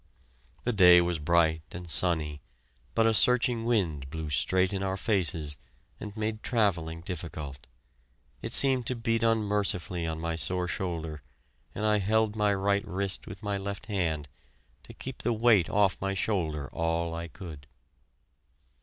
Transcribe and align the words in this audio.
The 0.63 0.73
day 0.73 0.99
was 0.99 1.19
bright 1.19 1.61
and 1.71 1.87
sunny, 1.87 2.41
but 2.95 3.05
a 3.05 3.13
searching 3.13 3.65
wind 3.65 4.09
blew 4.09 4.31
straight 4.31 4.73
in 4.73 4.81
our 4.81 4.97
faces 4.97 5.57
and 5.99 6.17
made 6.17 6.41
travelling 6.41 7.01
difficult. 7.01 7.67
It 8.41 8.51
seemed 8.51 8.87
to 8.87 8.95
beat 8.95 9.21
unmercifully 9.21 10.07
on 10.07 10.19
my 10.19 10.35
sore 10.35 10.67
shoulder, 10.67 11.21
and 11.75 11.85
I 11.85 11.99
held 11.99 12.35
my 12.35 12.51
right 12.51 12.83
wrist 12.87 13.27
with 13.27 13.43
my 13.43 13.59
left 13.59 13.85
hand, 13.85 14.27
to 14.85 14.93
keep 14.95 15.19
the 15.21 15.33
weight 15.33 15.69
off 15.69 15.97
my 16.01 16.15
shoulder 16.15 16.67
all 16.73 17.13
I 17.13 17.27
could. 17.27 17.67